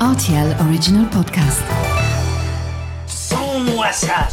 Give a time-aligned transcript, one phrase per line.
[0.00, 1.62] RTL Original Podcast.
[3.06, 4.28] Sans-moi ça,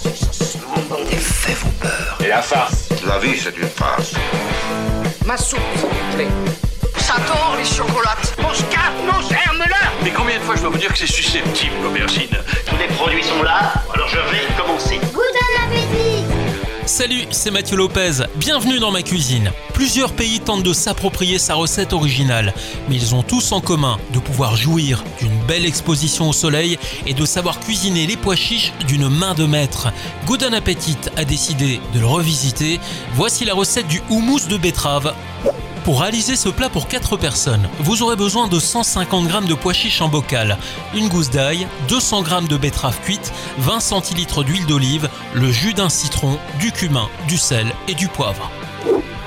[1.10, 2.18] Les faits vont peur.
[2.24, 4.14] Et la farce La vie, c'est une farce.
[5.26, 6.28] Ma soupe, s'il vous plaît.
[6.98, 8.36] Ça tord les chocolates.
[8.42, 11.76] Mon scarpe, mon germe-là Mais combien de fois je dois vous dire que c'est susceptible,
[11.82, 12.36] l'aubergine?
[12.66, 13.13] Tous les produits
[16.86, 18.26] Salut, c'est Mathieu Lopez.
[18.36, 19.52] Bienvenue dans ma cuisine.
[19.74, 22.54] Plusieurs pays tentent de s'approprier sa recette originale,
[22.90, 27.14] mais ils ont tous en commun de pouvoir jouir d'une belle exposition au soleil et
[27.14, 29.88] de savoir cuisiner les pois chiches d'une main de maître.
[30.26, 32.82] Good Appetit a décidé de le revisiter.
[33.14, 35.14] Voici la recette du houmous de betterave.
[35.84, 39.74] Pour réaliser ce plat pour 4 personnes, vous aurez besoin de 150 g de pois
[39.74, 40.58] chiches en bocal,
[40.96, 45.90] une gousse d'ail, 200 g de betterave cuite, 20 centilitres d'huile d'olive, le jus d'un
[45.90, 48.50] citron, du cumin, du sel et du poivre.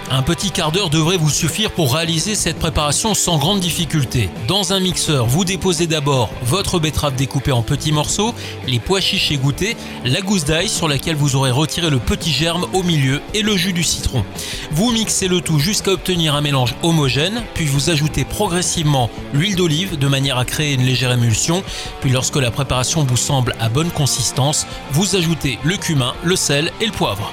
[0.08, 4.30] Un petit quart d'heure devrait vous suffire pour réaliser cette préparation sans grande difficulté.
[4.46, 8.32] Dans un mixeur, vous déposez d'abord votre betterave découpée en petits morceaux,
[8.68, 12.66] les pois chiches égouttés, la gousse d'ail sur laquelle vous aurez retiré le petit germe
[12.72, 14.24] au milieu et le jus du citron.
[14.70, 19.98] Vous mixez le tout jusqu'à obtenir un mélange homogène, puis vous ajoutez progressivement l'huile d'olive
[19.98, 21.64] de manière à créer une légère émulsion,
[22.00, 26.70] puis lorsque la préparation vous semble à bonne consistance, vous ajoutez le cumin, le sel
[26.80, 27.32] et le poivre.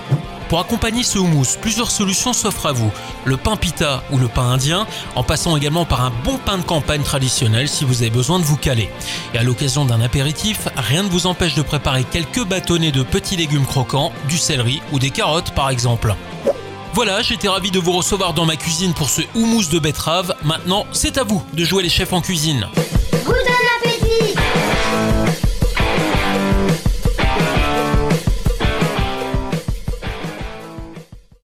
[0.53, 2.91] Pour accompagner ce houmous, plusieurs solutions s'offrent à vous.
[3.25, 6.61] Le pain pita ou le pain indien, en passant également par un bon pain de
[6.61, 8.91] campagne traditionnel si vous avez besoin de vous caler.
[9.33, 13.35] Et à l'occasion d'un apéritif, rien ne vous empêche de préparer quelques bâtonnets de petits
[13.35, 16.13] légumes croquants, du céleri ou des carottes par exemple.
[16.93, 20.35] Voilà, j'étais ravi de vous recevoir dans ma cuisine pour ce houmous de betterave.
[20.43, 22.67] Maintenant, c'est à vous de jouer les chefs en cuisine.